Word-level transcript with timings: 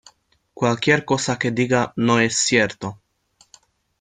¡Cualquier 0.55 1.05
cosa 1.05 1.37
que 1.37 1.51
diga, 1.51 1.93
no 1.95 2.19
es 2.19 2.35
cierto! 2.35 2.99